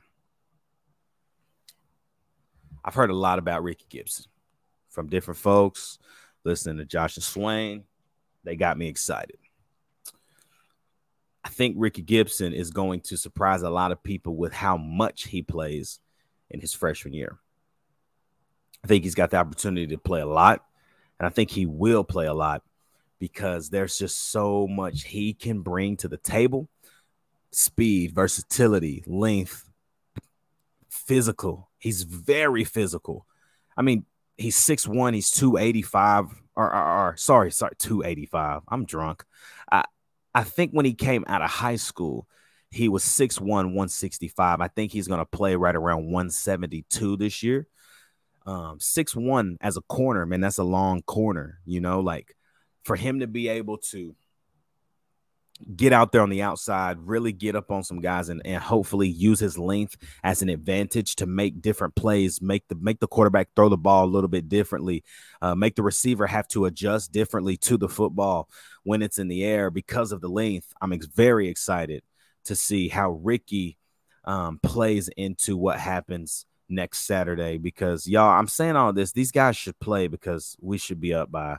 I've 2.86 2.96
heard 2.96 3.12
a 3.12 3.16
lot 3.18 3.38
about 3.38 3.64
Ricky 3.64 3.86
Gibson 3.90 4.28
from 4.88 5.08
different 5.08 5.40
folks 5.40 6.00
listening 6.46 6.78
to 6.78 6.86
Josh 6.86 7.18
and 7.18 7.24
Swain, 7.24 7.84
they 8.44 8.56
got 8.56 8.78
me 8.78 8.88
excited. 8.88 9.38
I 11.44 11.50
think 11.50 11.76
Ricky 11.78 12.02
Gibson 12.02 12.54
is 12.54 12.72
going 12.72 13.02
to 13.02 13.18
surprise 13.18 13.62
a 13.62 13.70
lot 13.70 13.92
of 13.92 14.02
people 14.02 14.36
with 14.36 14.54
how 14.54 14.78
much 14.78 15.28
he 15.28 15.42
plays 15.42 16.00
in 16.50 16.60
his 16.60 16.74
freshman 16.74 17.14
year. 17.14 17.38
I 18.84 18.88
think 18.88 19.04
he's 19.04 19.16
got 19.16 19.32
the 19.32 19.38
opportunity 19.38 19.88
to 19.88 19.98
play 19.98 20.22
a 20.22 20.28
lot, 20.28 20.64
and 21.20 21.28
I 21.28 21.30
think 21.30 21.50
he 21.52 21.66
will 21.66 22.04
play 22.04 22.28
a 22.28 22.34
lot 22.34 22.64
because 23.20 23.70
there's 23.70 23.98
just 23.98 24.30
so 24.30 24.68
much 24.68 25.04
he 25.04 25.34
can 25.34 25.62
bring 25.62 25.98
to 25.98 26.08
the 26.08 26.18
table 26.18 26.70
speed, 27.52 28.14
versatility, 28.14 29.04
length, 29.08 29.70
physical. 30.90 31.70
He's 31.80 32.04
very 32.04 32.66
physical. 32.66 33.26
I 33.78 33.82
mean, 33.82 34.06
he's 34.38 34.58
6'1, 34.58 35.14
he's 35.14 35.32
285 35.32 36.28
or, 36.56 36.74
or, 36.74 37.10
or, 37.10 37.18
sorry, 37.18 37.52
sorry, 37.52 37.76
285. 37.78 38.62
I'm 38.68 38.86
drunk. 38.86 39.24
I 39.72 39.86
I 40.34 40.44
think 40.44 40.72
when 40.72 40.86
he 40.86 40.94
came 40.94 41.24
out 41.28 41.42
of 41.42 41.50
high 41.50 41.78
school, 41.78 42.28
he 42.70 42.90
was 42.90 43.04
6'1, 43.04 43.42
165. 43.46 44.62
I 44.62 44.68
think 44.68 44.92
he's 44.92 45.08
gonna 45.08 45.26
play 45.26 45.56
right 45.56 45.76
around 45.76 46.12
172 46.12 47.18
this 47.18 47.44
year. 47.44 47.68
Um, 48.46 48.80
6'1 48.80 49.58
as 49.62 49.78
a 49.78 49.82
corner, 49.82 50.26
man, 50.26 50.42
that's 50.42 50.60
a 50.60 50.64
long 50.64 51.02
corner, 51.04 51.60
you 51.66 51.82
know, 51.82 52.02
like 52.02 52.36
for 52.84 52.96
him 52.96 53.22
to 53.22 53.28
be 53.28 53.48
able 53.48 53.78
to 53.78 54.16
get 55.76 55.94
out 55.94 56.12
there 56.12 56.22
on 56.22 56.30
the 56.30 56.42
outside, 56.42 56.98
really 57.00 57.32
get 57.32 57.56
up 57.56 57.72
on 57.72 57.84
some 57.84 58.02
guys, 58.02 58.30
and, 58.30 58.42
and 58.46 58.62
hopefully 58.62 59.08
use 59.08 59.40
his 59.40 59.58
length 59.58 59.98
as 60.24 60.42
an 60.42 60.50
advantage 60.50 61.16
to 61.16 61.26
make 61.26 61.62
different 61.62 61.96
plays, 61.96 62.42
make 62.42 62.68
the 62.68 62.76
make 62.76 63.00
the 63.00 63.08
quarterback 63.08 63.50
throw 63.56 63.70
the 63.70 63.78
ball 63.78 64.06
a 64.06 64.08
little 64.08 64.28
bit 64.28 64.50
differently, 64.50 65.04
uh, 65.42 65.56
make 65.56 65.76
the 65.76 65.84
receiver 65.84 66.28
have 66.28 66.48
to 66.50 66.66
adjust 66.66 67.12
differently 67.12 67.58
to 67.58 67.78
the 67.78 67.90
football 67.90 68.50
when 68.84 69.02
it's 69.02 69.20
in 69.20 69.28
the 69.28 69.44
air 69.44 69.70
because 69.70 70.12
of 70.12 70.22
the 70.22 70.30
length. 70.30 70.74
I'm 70.82 70.94
ex- 70.94 71.08
very 71.08 71.48
excited 71.48 72.04
to 72.46 72.56
see 72.56 72.90
how 72.90 73.12
Ricky 73.12 73.78
um, 74.26 74.60
plays 74.62 75.08
into 75.16 75.58
what 75.58 75.80
happens 75.80 76.46
next 76.68 77.00
Saturday 77.06 77.58
because 77.58 78.08
y'all, 78.08 78.38
I'm 78.38 78.48
saying 78.48 78.76
all 78.76 78.92
this. 78.92 79.12
These 79.12 79.32
guys 79.32 79.56
should 79.56 79.80
play 79.80 80.08
because 80.08 80.56
we 80.60 80.78
should 80.78 81.00
be 81.00 81.14
up 81.14 81.32
by 81.32 81.58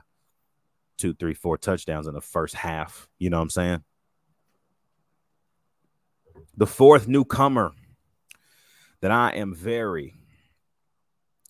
two, 0.96 1.14
three, 1.14 1.34
four 1.34 1.56
touchdowns 1.56 2.06
in 2.06 2.14
the 2.14 2.20
first 2.20 2.54
half. 2.54 3.08
You 3.18 3.30
know 3.30 3.38
what 3.38 3.44
I'm 3.44 3.50
saying? 3.50 3.84
The 6.56 6.66
fourth 6.66 7.06
newcomer 7.06 7.72
that 9.00 9.10
I 9.10 9.32
am 9.32 9.54
very 9.54 10.14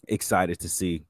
excited 0.09 0.61
to 0.61 0.69
see. 0.69 1.05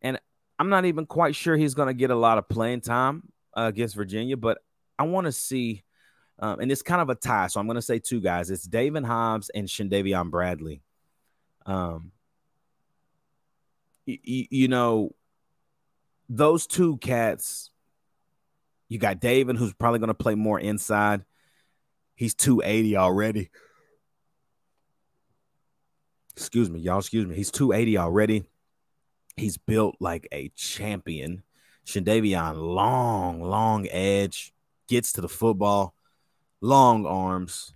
And 0.00 0.18
I'm 0.58 0.68
not 0.68 0.84
even 0.84 1.06
quite 1.06 1.34
sure 1.34 1.56
he's 1.56 1.74
going 1.74 1.88
to 1.88 1.94
get 1.94 2.10
a 2.10 2.16
lot 2.16 2.38
of 2.38 2.48
playing 2.48 2.80
time 2.80 3.22
uh, 3.56 3.62
against 3.62 3.94
Virginia, 3.94 4.36
but 4.36 4.58
I 4.98 5.04
want 5.04 5.26
to 5.26 5.32
see, 5.32 5.84
um, 6.38 6.60
and 6.60 6.70
it's 6.70 6.82
kind 6.82 7.00
of 7.00 7.10
a 7.10 7.14
tie. 7.14 7.48
So 7.48 7.60
I'm 7.60 7.66
going 7.66 7.76
to 7.76 7.82
say 7.82 7.98
two 7.98 8.20
guys. 8.20 8.50
It's 8.50 8.64
David 8.64 9.04
Hobbs 9.04 9.50
and 9.50 9.66
Chandavian 9.68 10.30
Bradley. 10.30 10.82
Um, 11.66 12.12
y- 14.06 14.18
y- 14.26 14.48
you 14.50 14.68
know, 14.68 15.14
those 16.34 16.66
two 16.66 16.96
cats, 16.96 17.70
you 18.88 18.98
got 18.98 19.20
David, 19.20 19.56
who's 19.56 19.74
probably 19.74 19.98
going 19.98 20.08
to 20.08 20.14
play 20.14 20.34
more 20.34 20.58
inside. 20.58 21.24
He's 22.14 22.34
280 22.34 22.96
already. 22.96 23.50
Excuse 26.34 26.70
me, 26.70 26.80
y'all. 26.80 27.00
Excuse 27.00 27.26
me. 27.26 27.34
He's 27.34 27.50
280 27.50 27.98
already. 27.98 28.44
He's 29.36 29.58
built 29.58 29.96
like 30.00 30.26
a 30.32 30.50
champion. 30.56 31.42
Chandavian, 31.86 32.56
long, 32.56 33.42
long 33.42 33.86
edge, 33.90 34.54
gets 34.88 35.12
to 35.12 35.20
the 35.20 35.28
football, 35.28 35.94
long 36.62 37.04
arms. 37.04 37.74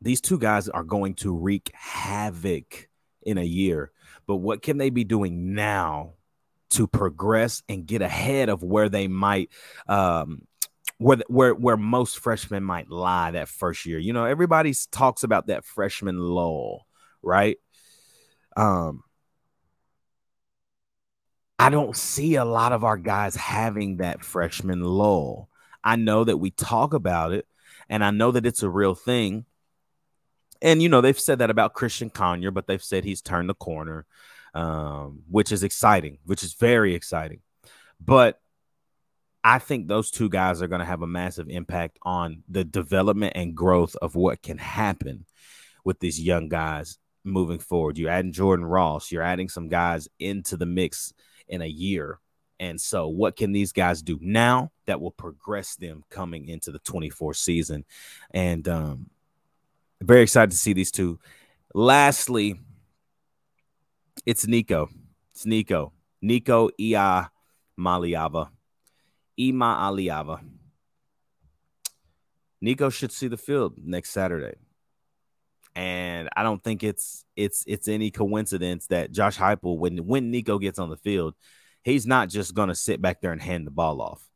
These 0.00 0.20
two 0.20 0.38
guys 0.38 0.68
are 0.68 0.84
going 0.84 1.14
to 1.16 1.32
wreak 1.32 1.70
havoc 1.74 2.88
in 3.22 3.38
a 3.38 3.44
year. 3.44 3.92
But 4.26 4.36
what 4.36 4.62
can 4.62 4.78
they 4.78 4.90
be 4.90 5.04
doing 5.04 5.54
now 5.54 6.15
to 6.70 6.86
progress 6.86 7.62
and 7.68 7.86
get 7.86 8.02
ahead 8.02 8.48
of 8.48 8.62
where 8.62 8.88
they 8.88 9.08
might 9.08 9.50
um 9.88 10.42
where 10.98 11.18
where 11.28 11.54
where 11.54 11.76
most 11.76 12.18
freshmen 12.18 12.64
might 12.64 12.90
lie 12.90 13.30
that 13.32 13.48
first 13.48 13.86
year. 13.86 13.98
You 13.98 14.12
know, 14.12 14.24
everybody 14.24 14.74
talks 14.90 15.22
about 15.22 15.48
that 15.48 15.64
freshman 15.64 16.18
lull, 16.18 16.86
right? 17.22 17.58
Um 18.56 19.02
I 21.58 21.70
don't 21.70 21.96
see 21.96 22.34
a 22.34 22.44
lot 22.44 22.72
of 22.72 22.84
our 22.84 22.96
guys 22.96 23.34
having 23.34 23.98
that 23.98 24.22
freshman 24.24 24.82
lull. 24.82 25.48
I 25.82 25.96
know 25.96 26.24
that 26.24 26.36
we 26.36 26.50
talk 26.50 26.94
about 26.94 27.32
it 27.32 27.46
and 27.88 28.04
I 28.04 28.10
know 28.10 28.32
that 28.32 28.46
it's 28.46 28.62
a 28.62 28.70
real 28.70 28.94
thing. 28.94 29.46
And 30.62 30.82
you 30.82 30.88
know, 30.88 31.00
they've 31.00 31.18
said 31.18 31.38
that 31.38 31.50
about 31.50 31.74
Christian 31.74 32.10
Conyer, 32.10 32.52
but 32.52 32.66
they've 32.66 32.82
said 32.82 33.04
he's 33.04 33.22
turned 33.22 33.48
the 33.48 33.54
corner, 33.54 34.06
um, 34.56 35.20
which 35.30 35.52
is 35.52 35.62
exciting, 35.62 36.18
which 36.24 36.42
is 36.42 36.54
very 36.54 36.94
exciting. 36.94 37.40
But 38.00 38.40
I 39.44 39.58
think 39.58 39.86
those 39.86 40.10
two 40.10 40.30
guys 40.30 40.62
are 40.62 40.66
going 40.66 40.80
to 40.80 40.86
have 40.86 41.02
a 41.02 41.06
massive 41.06 41.48
impact 41.50 41.98
on 42.02 42.42
the 42.48 42.64
development 42.64 43.34
and 43.36 43.54
growth 43.54 43.94
of 44.00 44.14
what 44.16 44.42
can 44.42 44.56
happen 44.56 45.26
with 45.84 46.00
these 46.00 46.18
young 46.18 46.48
guys 46.48 46.98
moving 47.22 47.58
forward. 47.58 47.98
You're 47.98 48.10
adding 48.10 48.32
Jordan 48.32 48.64
Ross, 48.64 49.12
you're 49.12 49.22
adding 49.22 49.50
some 49.50 49.68
guys 49.68 50.08
into 50.18 50.56
the 50.56 50.66
mix 50.66 51.12
in 51.46 51.60
a 51.60 51.66
year. 51.66 52.18
And 52.58 52.80
so, 52.80 53.08
what 53.08 53.36
can 53.36 53.52
these 53.52 53.72
guys 53.72 54.00
do 54.00 54.18
now 54.22 54.72
that 54.86 55.02
will 55.02 55.10
progress 55.10 55.76
them 55.76 56.02
coming 56.08 56.48
into 56.48 56.72
the 56.72 56.78
24 56.78 57.34
season? 57.34 57.84
And 58.30 58.66
um, 58.66 59.10
very 60.00 60.22
excited 60.22 60.52
to 60.52 60.56
see 60.56 60.72
these 60.72 60.90
two. 60.90 61.18
Lastly, 61.74 62.58
it's 64.26 64.46
Nico. 64.46 64.90
It's 65.32 65.46
Nico. 65.46 65.92
Nico 66.20 66.68
Ia 66.78 67.30
Maliava. 67.78 68.48
Ima 69.38 69.78
Aliava. 69.88 70.40
Nico 72.60 72.90
should 72.90 73.12
see 73.12 73.28
the 73.28 73.36
field 73.36 73.74
next 73.78 74.10
Saturday. 74.10 74.56
And 75.76 76.28
I 76.34 76.42
don't 76.42 76.62
think 76.62 76.82
it's 76.82 77.24
it's 77.36 77.62
it's 77.66 77.86
any 77.86 78.10
coincidence 78.10 78.86
that 78.88 79.12
Josh 79.12 79.38
Heupel, 79.38 79.78
when 79.78 79.98
when 79.98 80.30
Nico 80.30 80.58
gets 80.58 80.78
on 80.78 80.90
the 80.90 80.96
field, 80.96 81.34
he's 81.84 82.06
not 82.06 82.28
just 82.28 82.54
to 82.70 82.74
sit 82.74 83.00
back 83.00 83.20
there 83.20 83.32
and 83.32 83.42
hand 83.42 83.66
the 83.66 83.70
ball 83.70 84.00
off. 84.00 84.26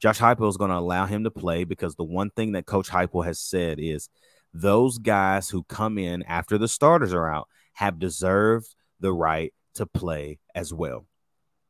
Josh 0.00 0.18
Heupel 0.18 0.48
is 0.48 0.56
to 0.56 0.78
allow 0.78 1.06
him 1.06 1.24
to 1.24 1.30
play 1.30 1.64
because 1.64 1.96
the 1.96 2.04
one 2.04 2.30
thing 2.30 2.52
that 2.52 2.66
Coach 2.66 2.88
Heupel 2.88 3.24
has 3.26 3.40
said 3.40 3.78
is 3.80 4.08
those 4.54 4.98
guys 4.98 5.50
who 5.50 5.64
come 5.64 5.98
in 5.98 6.22
after 6.22 6.56
the 6.56 6.68
starters 6.68 7.12
are 7.12 7.28
out 7.28 7.48
have 7.74 7.98
deserved 7.98 8.74
the 9.00 9.12
right 9.12 9.52
to 9.74 9.86
play 9.86 10.38
as 10.54 10.72
well. 10.72 11.06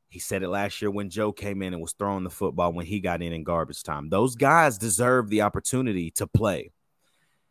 He 0.09 0.18
said 0.18 0.42
it 0.42 0.49
last 0.49 0.80
year 0.80 0.90
when 0.90 1.11
Joe 1.11 1.33
came 1.33 1.62
in 1.62 1.73
and 1.73 1.83
was 1.83 1.92
throwing 1.92 2.25
the 2.25 2.30
football 2.30 2.73
when 2.73 2.87
he 2.87 3.00
got 3.00 3.23
in 3.23 3.33
in 3.33 3.45
garbage 3.45 3.83
time. 3.83 4.09
Those 4.09 4.37
guys 4.37 4.78
deserve 4.78 5.28
the 5.28 5.42
opportunity 5.42 6.11
to 6.12 6.26
play. 6.26 6.73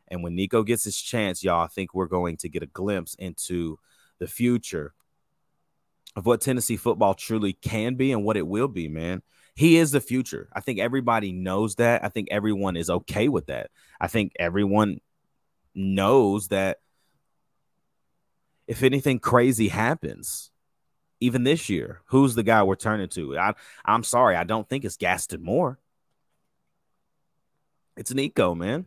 And 0.08 0.24
when 0.24 0.36
Nico 0.36 0.64
gets 0.64 0.84
his 0.84 0.98
chance, 1.00 1.44
y'all, 1.44 1.64
I 1.64 1.68
think 1.68 1.94
we're 1.94 2.08
going 2.08 2.38
to 2.38 2.50
get 2.50 2.64
a 2.64 2.68
glimpse 2.68 3.16
into 3.16 3.80
the 4.20 4.28
future 4.28 4.94
of 6.16 6.26
what 6.26 6.42
Tennessee 6.42 6.78
football 6.78 7.14
truly 7.14 7.54
can 7.54 7.96
be 7.96 8.12
and 8.12 8.24
what 8.24 8.38
it 8.38 8.48
will 8.48 8.68
be, 8.68 8.88
man. 8.88 9.22
He 9.56 9.78
is 9.78 9.92
the 9.92 10.02
future. 10.02 10.50
I 10.54 10.62
think 10.62 10.80
everybody 10.80 11.32
knows 11.32 11.76
that. 11.76 12.04
I 12.04 12.10
think 12.10 12.30
everyone 12.32 12.78
is 12.78 12.90
okay 12.90 13.28
with 13.28 13.48
that. 13.48 13.70
I 14.00 14.08
think 14.08 14.34
everyone 14.40 15.00
knows 15.74 16.50
that 16.50 16.80
if 18.68 18.84
anything 18.84 19.20
crazy 19.20 19.68
happens, 19.68 20.52
even 21.20 21.44
this 21.44 21.70
year, 21.70 22.02
who's 22.06 22.36
the 22.36 22.44
guy 22.44 22.64
we're 22.64 22.76
turning 22.76 23.10
to? 23.10 23.38
I, 23.38 23.54
I'm 23.86 24.04
sorry, 24.04 24.36
I 24.36 24.44
don't 24.44 24.68
think 24.68 24.86
it's 24.86 24.98
Gaston 24.98 25.44
Moore. 25.44 25.80
It's 27.98 28.14
Nico, 28.14 28.54
man. 28.56 28.86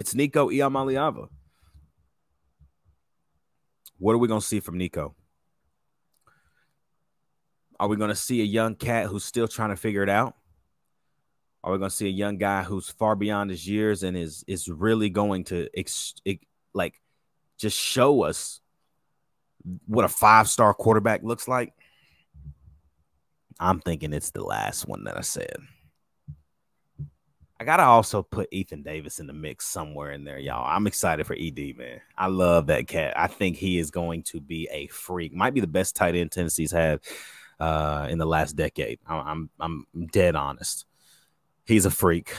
It's 0.00 0.14
Nico 0.14 0.48
Iamaleava. 0.48 1.28
What 3.98 4.12
are 4.12 4.18
we 4.18 4.28
going 4.28 4.40
to 4.40 4.46
see 4.46 4.60
from 4.60 4.78
Nico? 4.78 5.14
Are 7.80 7.88
we 7.88 7.96
going 7.96 8.10
to 8.10 8.16
see 8.16 8.40
a 8.40 8.44
young 8.44 8.74
cat 8.74 9.06
who's 9.06 9.24
still 9.24 9.48
trying 9.48 9.70
to 9.70 9.76
figure 9.76 10.02
it 10.02 10.08
out? 10.08 10.34
Are 11.62 11.72
we 11.72 11.78
going 11.78 11.90
to 11.90 11.96
see 11.96 12.06
a 12.06 12.10
young 12.10 12.38
guy 12.38 12.62
who's 12.62 12.88
far 12.88 13.16
beyond 13.16 13.50
his 13.50 13.68
years 13.68 14.02
and 14.02 14.16
is 14.16 14.44
is 14.46 14.68
really 14.68 15.10
going 15.10 15.44
to 15.44 15.68
ex, 15.76 16.14
ex, 16.24 16.44
like 16.72 17.00
just 17.58 17.76
show 17.76 18.22
us 18.22 18.60
what 19.86 20.04
a 20.04 20.08
five 20.08 20.48
star 20.48 20.74
quarterback 20.74 21.22
looks 21.22 21.48
like? 21.48 21.72
I'm 23.60 23.80
thinking 23.80 24.12
it's 24.12 24.30
the 24.30 24.42
last 24.42 24.86
one 24.86 25.04
that 25.04 25.16
I 25.16 25.22
said. 25.22 25.56
I 27.60 27.64
gotta 27.64 27.82
also 27.82 28.22
put 28.22 28.48
Ethan 28.52 28.82
Davis 28.82 29.18
in 29.18 29.26
the 29.26 29.32
mix 29.32 29.66
somewhere 29.66 30.12
in 30.12 30.24
there, 30.24 30.38
y'all. 30.38 30.64
I'm 30.64 30.86
excited 30.86 31.26
for 31.26 31.34
ED, 31.34 31.76
man. 31.76 32.00
I 32.16 32.28
love 32.28 32.68
that 32.68 32.86
cat. 32.86 33.14
I 33.18 33.26
think 33.26 33.56
he 33.56 33.78
is 33.78 33.90
going 33.90 34.22
to 34.24 34.40
be 34.40 34.68
a 34.70 34.86
freak. 34.86 35.34
Might 35.34 35.54
be 35.54 35.60
the 35.60 35.66
best 35.66 35.96
tight 35.96 36.14
end 36.14 36.30
Tennessee's 36.30 36.70
had 36.70 37.00
uh, 37.58 38.06
in 38.08 38.18
the 38.18 38.26
last 38.26 38.54
decade. 38.54 39.00
I'm 39.08 39.50
I'm 39.58 39.86
dead 40.12 40.36
honest. 40.36 40.86
He's 41.66 41.84
a 41.84 41.90
freak. 41.90 42.32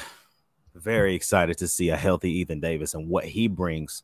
Very 0.74 1.16
excited 1.16 1.58
to 1.58 1.68
see 1.68 1.90
a 1.90 1.98
healthy 1.98 2.32
Ethan 2.40 2.62
Davis 2.62 2.94
and 2.94 3.10
what 3.10 3.26
he 3.26 3.48
brings 3.50 4.04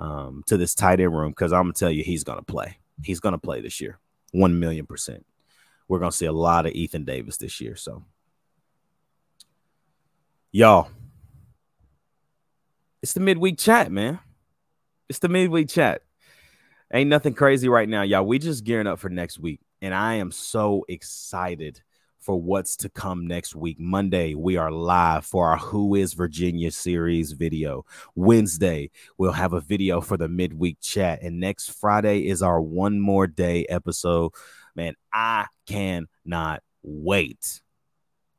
um, 0.00 0.42
to 0.46 0.56
this 0.56 0.74
tight 0.74 1.00
end 1.00 1.16
room 1.16 1.30
because 1.30 1.52
I'm 1.52 1.62
gonna 1.62 1.74
tell 1.74 1.90
you 1.90 2.02
he's 2.02 2.24
gonna 2.24 2.42
play. 2.42 2.78
He's 3.02 3.20
gonna 3.20 3.38
play 3.38 3.60
this 3.60 3.80
year, 3.80 3.98
one 4.32 4.58
million 4.58 4.86
percent. 4.86 5.24
We're 5.86 6.00
gonna 6.00 6.12
see 6.12 6.26
a 6.26 6.32
lot 6.32 6.66
of 6.66 6.72
Ethan 6.72 7.04
Davis 7.04 7.36
this 7.36 7.60
year. 7.60 7.76
So 7.76 8.04
Y'all, 10.52 10.88
it's 13.02 13.12
the 13.12 13.20
midweek 13.20 13.56
chat, 13.56 13.92
man. 13.92 14.18
It's 15.08 15.20
the 15.20 15.28
midweek 15.28 15.68
chat. 15.68 16.02
Ain't 16.92 17.08
nothing 17.08 17.34
crazy 17.34 17.68
right 17.68 17.88
now, 17.88 18.02
y'all. 18.02 18.26
We 18.26 18.40
just 18.40 18.64
gearing 18.64 18.88
up 18.88 18.98
for 18.98 19.08
next 19.08 19.38
week, 19.38 19.60
and 19.80 19.94
I 19.94 20.14
am 20.14 20.32
so 20.32 20.84
excited 20.88 21.82
for 22.20 22.40
what's 22.40 22.76
to 22.76 22.88
come 22.88 23.26
next 23.26 23.54
week. 23.56 23.80
Monday, 23.80 24.34
we 24.34 24.56
are 24.56 24.70
live 24.70 25.24
for 25.24 25.48
our 25.48 25.56
Who 25.56 25.94
is 25.94 26.12
Virginia 26.12 26.70
series 26.70 27.32
video. 27.32 27.84
Wednesday, 28.14 28.90
we'll 29.16 29.32
have 29.32 29.54
a 29.54 29.60
video 29.60 30.00
for 30.00 30.16
the 30.16 30.28
midweek 30.28 30.78
chat. 30.80 31.22
And 31.22 31.40
next 31.40 31.70
Friday 31.70 32.28
is 32.28 32.42
our 32.42 32.60
one 32.60 33.00
more 33.00 33.26
day 33.26 33.64
episode. 33.68 34.32
Man, 34.76 34.94
I 35.12 35.46
cannot 35.66 36.62
wait 36.82 37.62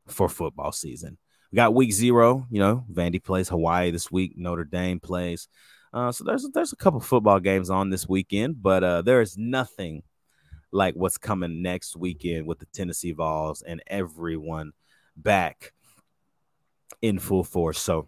for 0.07 0.29
football 0.29 0.71
season. 0.71 1.17
We 1.51 1.55
got 1.55 1.73
week 1.73 1.91
zero. 1.91 2.47
You 2.51 2.59
know, 2.59 2.85
Vandy 2.91 3.21
plays 3.21 3.49
Hawaii 3.49 3.91
this 3.91 4.11
week. 4.11 4.33
Notre 4.37 4.63
Dame 4.63 4.99
plays. 4.99 5.47
Uh, 5.93 6.11
so 6.11 6.23
there's 6.23 6.47
there's 6.53 6.71
a 6.71 6.77
couple 6.77 6.99
football 6.99 7.39
games 7.39 7.69
on 7.69 7.89
this 7.89 8.07
weekend, 8.07 8.61
but 8.61 8.83
uh, 8.83 9.01
there 9.01 9.21
is 9.21 9.37
nothing 9.37 10.03
like 10.71 10.95
what's 10.95 11.17
coming 11.17 11.61
next 11.61 11.95
weekend 11.95 12.45
with 12.45 12.59
the 12.59 12.65
Tennessee 12.67 13.11
Vols 13.11 13.61
and 13.61 13.81
everyone 13.87 14.71
back 15.15 15.73
in 17.01 17.19
full 17.19 17.43
force. 17.43 17.79
So 17.79 18.07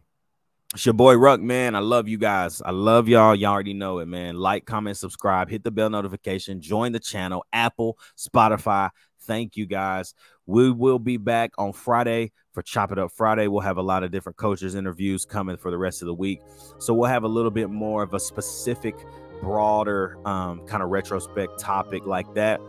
it's 0.74 0.86
your 0.86 0.94
boy 0.94 1.16
Ruck, 1.16 1.40
man. 1.40 1.76
I 1.76 1.80
love 1.80 2.08
you 2.08 2.18
guys. 2.18 2.62
I 2.62 2.72
love 2.72 3.08
y'all. 3.08 3.36
Y'all 3.36 3.52
already 3.52 3.74
know 3.74 4.00
it, 4.00 4.08
man. 4.08 4.38
Like, 4.38 4.66
comment, 4.66 4.98
subscribe, 4.98 5.50
hit 5.50 5.64
the 5.64 5.72
bell 5.72 5.90
notification, 5.90 6.62
join 6.62 6.92
the 6.92 7.00
channel, 7.00 7.46
Apple, 7.54 7.98
Spotify. 8.18 8.90
Thank 9.22 9.56
you 9.56 9.66
guys. 9.66 10.16
We 10.46 10.72
will 10.72 11.00
be 11.00 11.18
back 11.18 11.52
on 11.58 11.74
Friday 11.74 12.32
for 12.54 12.62
Chop 12.62 12.92
It 12.92 13.00
Up 13.00 13.12
Friday. 13.12 13.48
We'll 13.48 13.62
have 13.62 13.78
a 13.78 13.84
lot 13.84 14.04
of 14.04 14.12
different 14.12 14.38
coaches 14.38 14.76
interviews 14.76 15.26
coming 15.26 15.58
for 15.58 15.72
the 15.72 15.78
rest 15.78 16.02
of 16.02 16.08
the 16.08 16.14
week. 16.14 16.40
So 16.80 16.94
we'll 16.94 17.10
have 17.10 17.24
a 17.24 17.28
little 17.28 17.52
bit 17.52 17.70
more 17.70 18.04
of 18.04 18.14
a 18.14 18.20
specific, 18.20 18.96
broader 19.44 20.18
um, 20.26 20.66
kind 20.66 20.82
of 20.82 20.90
retrospect 20.90 21.60
topic 21.60 22.06
like 22.06 22.34
that. 22.34 22.62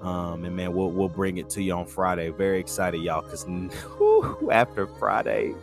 Um, 0.00 0.44
and 0.44 0.56
man, 0.56 0.72
we'll 0.72 0.90
we'll 0.90 1.08
bring 1.08 1.38
it 1.38 1.48
to 1.50 1.62
you 1.62 1.74
on 1.74 1.86
Friday. 1.86 2.30
Very 2.30 2.58
excited, 2.58 3.00
y'all, 3.02 3.22
because 3.22 3.46
after 4.50 4.86
Friday, 4.86 5.54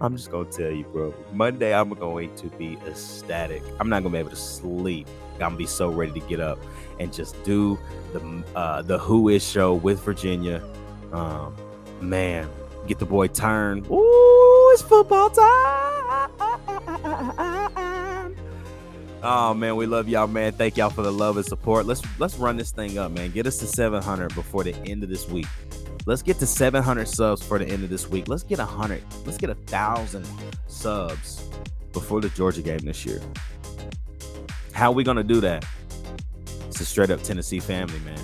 I'm 0.00 0.16
just 0.16 0.30
gonna 0.30 0.50
tell 0.50 0.70
you, 0.70 0.84
bro. 0.84 1.14
Monday, 1.32 1.74
I'm 1.74 1.90
going 1.90 2.34
to 2.36 2.46
be 2.50 2.78
ecstatic. 2.86 3.62
I'm 3.78 3.90
not 3.90 4.02
gonna 4.02 4.14
be 4.14 4.18
able 4.18 4.30
to 4.30 4.36
sleep. 4.36 5.06
I'm 5.34 5.40
gonna 5.40 5.56
be 5.56 5.66
so 5.66 5.90
ready 5.90 6.18
to 6.18 6.26
get 6.26 6.40
up 6.40 6.58
and 6.98 7.12
just 7.12 7.42
do 7.44 7.78
the 8.14 8.42
uh, 8.54 8.80
the 8.80 8.98
Who 8.98 9.28
Is 9.28 9.46
show 9.46 9.74
with 9.74 10.00
Virginia. 10.00 10.62
Um, 11.12 11.54
man, 12.00 12.48
get 12.86 12.98
the 12.98 13.06
boy 13.06 13.28
turned. 13.28 13.86
Ooh, 13.90 14.70
it's 14.72 14.80
football 14.82 15.28
time. 15.28 16.30
Oh 19.22 19.54
man, 19.54 19.76
we 19.76 19.86
love 19.86 20.08
y'all, 20.08 20.26
man. 20.26 20.52
Thank 20.52 20.76
y'all 20.76 20.90
for 20.90 21.02
the 21.02 21.12
love 21.12 21.36
and 21.36 21.46
support. 21.46 21.86
Let's 21.86 22.02
let's 22.18 22.36
run 22.36 22.56
this 22.56 22.70
thing 22.70 22.98
up, 22.98 23.12
man. 23.12 23.30
Get 23.30 23.46
us 23.46 23.58
to 23.58 23.66
700 23.66 24.34
before 24.34 24.62
the 24.62 24.74
end 24.86 25.02
of 25.02 25.08
this 25.08 25.28
week. 25.28 25.46
Let's 26.06 26.22
get 26.22 26.38
to 26.38 26.46
700 26.46 27.08
subs 27.08 27.42
for 27.42 27.58
the 27.58 27.66
end 27.66 27.82
of 27.82 27.90
this 27.90 28.08
week. 28.08 28.28
Let's 28.28 28.44
get 28.44 28.58
a 28.58 28.64
hundred. 28.64 29.02
Let's 29.24 29.38
get 29.38 29.50
a 29.50 29.54
thousand 29.54 30.26
subs 30.68 31.48
before 31.92 32.20
the 32.20 32.28
Georgia 32.30 32.62
game 32.62 32.78
this 32.78 33.04
year. 33.04 33.20
How 34.72 34.92
we 34.92 35.02
gonna 35.02 35.24
do 35.24 35.40
that? 35.40 35.66
It's 36.66 36.80
a 36.80 36.84
straight 36.84 37.10
up 37.10 37.22
Tennessee 37.22 37.58
family, 37.58 37.98
man. 38.00 38.20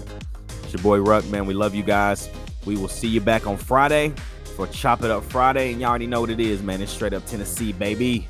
It's 0.63 0.75
your 0.75 0.83
boy 0.83 1.01
Ruck, 1.01 1.25
man. 1.27 1.47
We 1.47 1.55
love 1.55 1.75
you 1.75 1.83
guys. 1.83 2.29
We 2.67 2.77
will 2.77 2.89
see 2.89 3.09
you 3.09 3.21
back 3.21 3.47
on 3.47 3.57
Friday 3.57 4.13
for 4.57 4.67
Chop 4.69 5.03
It 5.03 5.11
Up 5.11 5.25
Friday. 5.25 5.73
And 5.73 5.81
y'all 5.81 5.91
already 5.91 6.07
know 6.07 6.21
what 6.21 6.31
it 6.31 6.39
is, 6.39 6.63
man. 6.63 6.83
It's 6.83 6.93
straight 6.93 7.15
up 7.15 7.27
Tennessee, 7.27 7.73
baby. 7.73 8.29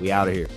We 0.00 0.10
out 0.10 0.28
of 0.28 0.34
here. 0.34 0.48